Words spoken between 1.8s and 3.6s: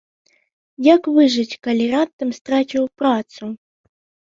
раптам страціў працу?